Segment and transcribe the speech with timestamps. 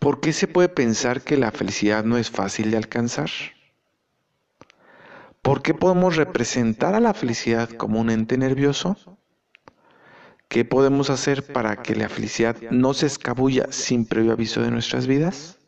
[0.00, 3.30] ¿Por qué se puede pensar que la felicidad no es fácil de alcanzar?
[5.40, 9.18] ¿Por qué podemos representar a la felicidad como un ente nervioso?
[10.48, 15.06] ¿Qué podemos hacer para que la felicidad no se escabulla sin previo aviso de nuestras
[15.06, 15.58] vidas?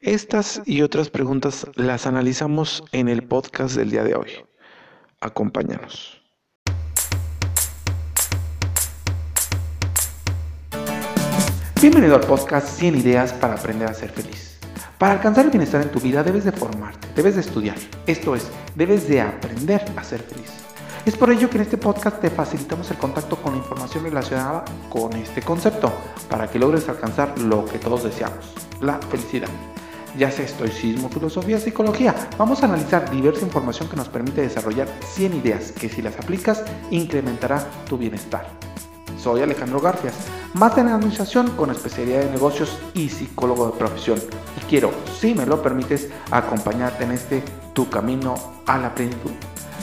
[0.00, 4.30] Estas y otras preguntas las analizamos en el podcast del día de hoy.
[5.20, 6.21] Acompáñanos.
[11.82, 14.56] Bienvenido al podcast 100 ideas para aprender a ser feliz.
[14.98, 17.74] Para alcanzar el bienestar en tu vida debes de formarte, debes de estudiar.
[18.06, 18.46] Esto es,
[18.76, 20.48] debes de aprender a ser feliz.
[21.04, 24.64] Es por ello que en este podcast te facilitamos el contacto con la información relacionada
[24.88, 25.92] con este concepto,
[26.30, 29.50] para que logres alcanzar lo que todos deseamos, la felicidad.
[30.16, 35.34] Ya sea estoicismo, filosofía, psicología, vamos a analizar diversa información que nos permite desarrollar 100
[35.34, 36.62] ideas que si las aplicas
[36.92, 38.46] incrementará tu bienestar.
[39.18, 40.14] Soy Alejandro Garfias,
[40.54, 44.18] máster en administración con especialidad en negocios y psicólogo de profesión.
[44.60, 48.34] Y quiero, si me lo permites, acompañarte en este tu camino
[48.66, 49.32] a la plenitud.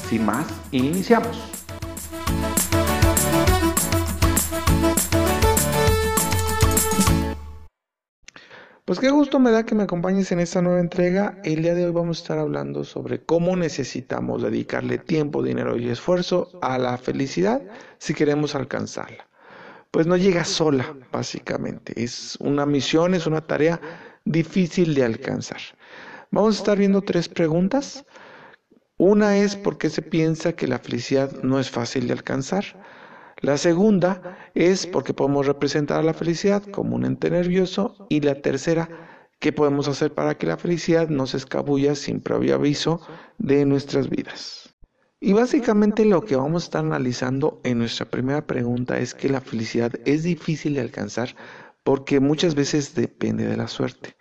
[0.07, 1.43] Sin más, iniciamos.
[8.85, 11.37] Pues qué gusto me da que me acompañes en esta nueva entrega.
[11.43, 15.89] El día de hoy vamos a estar hablando sobre cómo necesitamos dedicarle tiempo, dinero y
[15.89, 17.61] esfuerzo a la felicidad
[17.99, 19.29] si queremos alcanzarla
[19.91, 21.93] pues no llega sola, básicamente.
[22.01, 23.81] Es una misión, es una tarea
[24.25, 25.61] difícil de alcanzar.
[26.31, 28.05] Vamos a estar viendo tres preguntas.
[28.97, 32.65] Una es por qué se piensa que la felicidad no es fácil de alcanzar.
[33.41, 38.05] La segunda es porque podemos representar a la felicidad como un ente nervioso.
[38.09, 38.89] Y la tercera,
[39.39, 43.01] ¿qué podemos hacer para que la felicidad no se escabulla sin previo aviso
[43.37, 44.68] de nuestras vidas?
[45.21, 49.41] Y básicamente lo que vamos a estar analizando en nuestra primera pregunta es que la
[49.41, 51.35] felicidad es difícil de alcanzar
[51.83, 54.15] porque muchas veces depende de la suerte.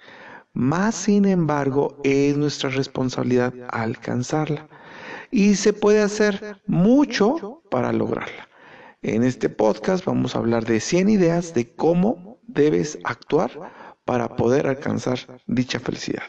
[0.54, 4.68] Más sin embargo, es nuestra responsabilidad alcanzarla.
[5.30, 8.48] Y se puede hacer mucho para lograrla.
[9.00, 13.52] En este podcast vamos a hablar de 100 ideas de cómo debes actuar
[14.04, 16.24] para poder alcanzar dicha felicidad.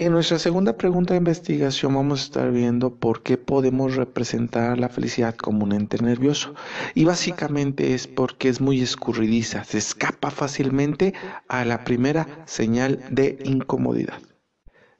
[0.00, 4.88] En nuestra segunda pregunta de investigación vamos a estar viendo por qué podemos representar la
[4.88, 6.54] felicidad como un ente nervioso.
[6.94, 11.12] Y básicamente es porque es muy escurridiza, se escapa fácilmente
[11.48, 14.22] a la primera señal de incomodidad.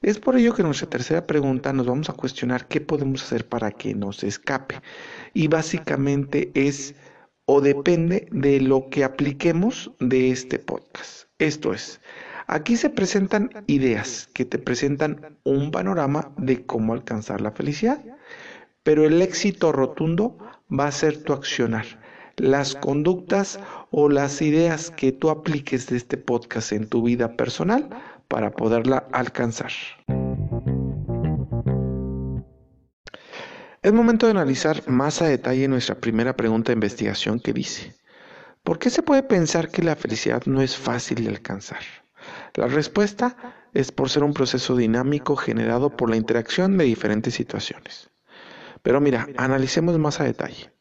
[0.03, 3.49] Es por ello que en nuestra tercera pregunta nos vamos a cuestionar qué podemos hacer
[3.49, 4.83] para que no se escape.
[5.33, 6.95] Y básicamente es
[7.47, 11.25] o depende de lo que apliquemos de este podcast.
[11.39, 12.03] Esto es,
[12.53, 18.05] Aquí se presentan ideas que te presentan un panorama de cómo alcanzar la felicidad,
[18.83, 20.37] pero el éxito rotundo
[20.69, 21.87] va a ser tu accionar.
[22.35, 23.61] Las conductas
[23.93, 27.89] o las ideas que tú apliques de este podcast en tu vida personal
[28.27, 29.71] para poderla alcanzar.
[33.81, 37.95] Es momento de analizar más a detalle nuestra primera pregunta de investigación que dice,
[38.65, 41.79] ¿por qué se puede pensar que la felicidad no es fácil de alcanzar?
[42.55, 43.37] La respuesta
[43.75, 48.11] es por ser un proceso dinámico generado por la interacción de diferentes situaciones.
[48.83, 50.73] Pero mira, analicemos más a detalle.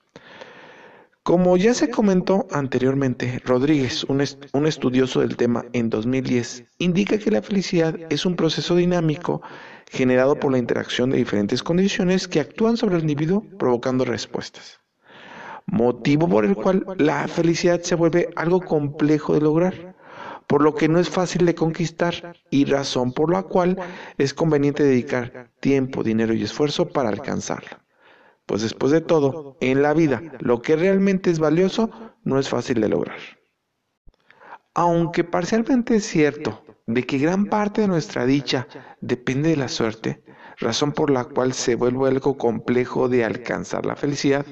[1.23, 4.21] Como ya se comentó anteriormente, Rodríguez, un,
[4.65, 9.41] estudioso del tema en 2010, indica que la felicidad es un proceso dinámico
[9.91, 14.79] generado por la interacción de diferentes condiciones que actúan sobre el individuo provocando respuestas.
[15.67, 19.95] Motivo por el cual la felicidad se vuelve algo complejo de lograr,
[20.49, 23.77] por lo que no es fácil de conquistar y razón por la cual
[24.17, 27.85] es conveniente dedicar tiempo, dinero y esfuerzo para alcanzarla.
[28.47, 31.91] Pues después de todo, en la vida, lo que realmente es valioso
[32.23, 33.19] no es fácil de lograr.
[34.73, 38.67] Aunque parcialmente es cierto de que gran parte de nuestra dicha
[39.01, 40.23] depende de la suerte,
[40.57, 44.47] razón por la cual se vuelve algo complejo de alcanzar la felicidad,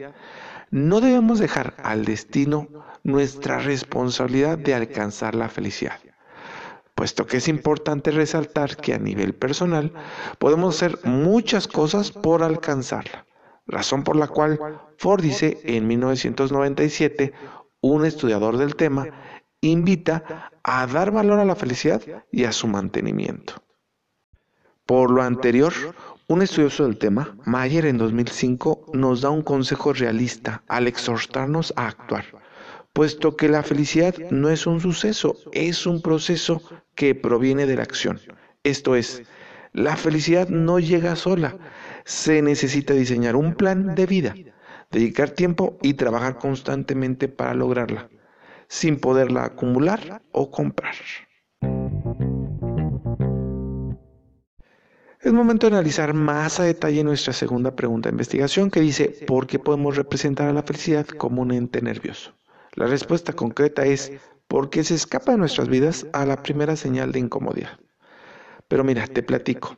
[0.69, 2.67] no debemos dejar al destino
[3.03, 5.99] nuestra responsabilidad de alcanzar la felicidad,
[6.95, 9.93] puesto que es importante resaltar que a nivel personal
[10.39, 13.25] podemos hacer muchas cosas por alcanzarla,
[13.65, 17.33] razón por la cual Ford dice en 1997,
[17.81, 19.07] un estudiador del tema,
[19.61, 23.53] invita a dar valor a la felicidad y a su mantenimiento.
[24.85, 25.73] Por lo anterior,
[26.29, 31.87] un estudioso del tema, Mayer en 2005, nos da un consejo realista al exhortarnos a
[31.87, 32.25] actuar,
[32.91, 36.61] puesto que la felicidad no es un suceso, es un proceso
[36.95, 38.19] que proviene de la acción.
[38.63, 39.23] Esto es,
[39.71, 41.55] la felicidad no llega sola,
[42.03, 44.35] se necesita diseñar un plan de vida,
[44.91, 48.09] dedicar tiempo y trabajar constantemente para lograrla,
[48.67, 50.95] sin poderla acumular o comprar.
[55.19, 59.47] Es momento de analizar más a detalle nuestra segunda pregunta de investigación que dice, ¿por
[59.47, 62.35] qué podemos representar a la felicidad como un ente nervioso?
[62.75, 64.11] La respuesta concreta es,
[64.47, 67.79] porque se escapa de nuestras vidas a la primera señal de incomodidad.
[68.67, 69.75] Pero mira, te platico.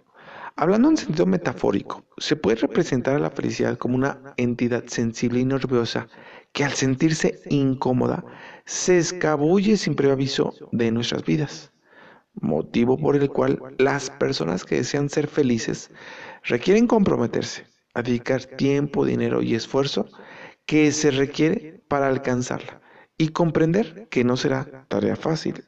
[0.57, 5.45] Hablando en sentido metafórico, se puede representar a la felicidad como una entidad sensible y
[5.45, 6.09] nerviosa
[6.51, 8.25] que al sentirse incómoda
[8.65, 11.71] se escabulle sin previo aviso de nuestras vidas,
[12.41, 15.91] motivo por el cual las personas que desean ser felices
[16.43, 20.07] requieren comprometerse a dedicar tiempo, dinero y esfuerzo
[20.65, 22.81] que se requiere para alcanzarla
[23.17, 25.63] y comprender que no será tarea fácil.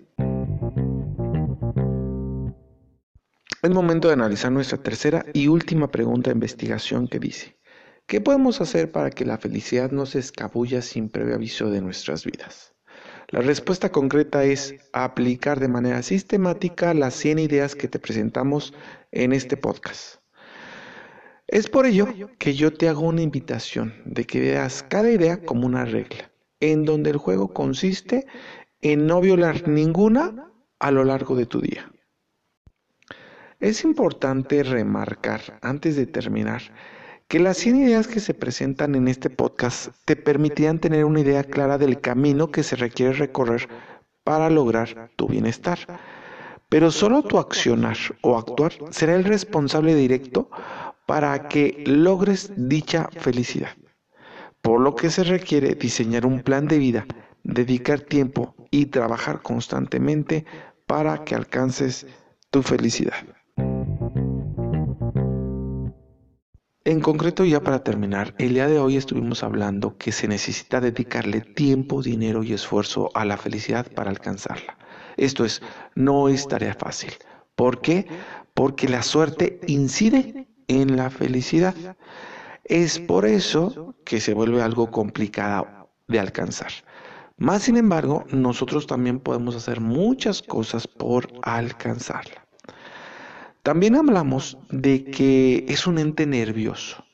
[3.61, 7.61] Es momento de analizar nuestra tercera y última pregunta de investigación que dice,
[8.11, 12.25] ¿Qué podemos hacer para que la felicidad no se escabulla sin previo aviso de nuestras
[12.25, 12.75] vidas?
[13.31, 18.73] La respuesta concreta es aplicar de manera sistemática las 100 ideas que te presentamos
[19.13, 20.17] en este podcast.
[21.47, 25.65] Es por ello que yo te hago una invitación de que veas cada idea como
[25.65, 26.29] una regla,
[26.59, 28.27] en donde el juego consiste
[28.81, 31.89] en no violar ninguna a lo largo de tu día.
[33.61, 36.63] Es importante remarcar, antes de terminar,
[37.31, 41.45] que las 100 ideas que se presentan en este podcast te permitirán tener una idea
[41.45, 43.69] clara del camino que se requiere recorrer
[44.25, 45.79] para lograr tu bienestar.
[46.67, 50.49] Pero solo tu accionar o actuar será el responsable directo
[51.05, 53.77] para que logres dicha felicidad.
[54.61, 57.05] Por lo que se requiere diseñar un plan de vida,
[57.43, 60.43] dedicar tiempo y trabajar constantemente
[60.85, 62.07] para que alcances
[62.49, 63.23] tu felicidad.
[66.91, 71.39] En concreto, ya para terminar, el día de hoy estuvimos hablando que se necesita dedicarle
[71.39, 74.77] tiempo, dinero y esfuerzo a la felicidad para alcanzarla.
[75.15, 75.61] Esto es,
[75.95, 77.13] no es tarea fácil.
[77.55, 78.07] ¿Por qué?
[78.53, 81.75] Porque la suerte incide en la felicidad.
[82.65, 86.73] Es por eso que se vuelve algo complicado de alcanzar.
[87.37, 92.40] Más sin embargo, nosotros también podemos hacer muchas cosas por alcanzarla.
[93.63, 97.05] También hablamos de que es un ente nervioso,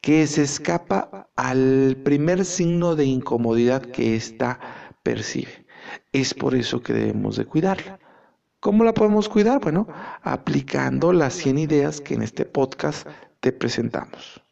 [0.00, 4.60] que se escapa al primer signo de incomodidad que ésta
[5.02, 5.66] percibe.
[6.12, 7.98] Es por eso que debemos de cuidarla.
[8.60, 9.60] ¿Cómo la podemos cuidar?
[9.60, 9.88] Bueno,
[10.22, 13.08] aplicando las 100 ideas que en este podcast
[13.40, 14.42] te presentamos.